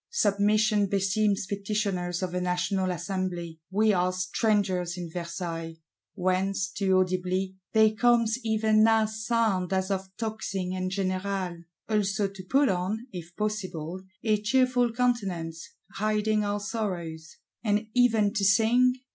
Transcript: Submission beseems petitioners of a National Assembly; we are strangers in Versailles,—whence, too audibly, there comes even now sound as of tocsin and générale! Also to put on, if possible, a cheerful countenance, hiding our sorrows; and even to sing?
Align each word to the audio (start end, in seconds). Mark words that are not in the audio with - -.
Submission 0.09 0.87
beseems 0.87 1.45
petitioners 1.45 2.23
of 2.23 2.33
a 2.33 2.41
National 2.41 2.89
Assembly; 2.89 3.59
we 3.69 3.93
are 3.93 4.11
strangers 4.11 4.97
in 4.97 5.11
Versailles,—whence, 5.13 6.71
too 6.71 6.97
audibly, 6.97 7.57
there 7.73 7.91
comes 7.91 8.39
even 8.43 8.83
now 8.83 9.05
sound 9.05 9.71
as 9.71 9.91
of 9.91 10.09
tocsin 10.17 10.73
and 10.73 10.89
générale! 10.89 11.65
Also 11.87 12.27
to 12.27 12.43
put 12.45 12.67
on, 12.67 13.05
if 13.11 13.35
possible, 13.35 14.01
a 14.23 14.41
cheerful 14.41 14.91
countenance, 14.91 15.69
hiding 15.91 16.43
our 16.43 16.59
sorrows; 16.59 17.37
and 17.63 17.85
even 17.93 18.33
to 18.33 18.43
sing? 18.43 18.95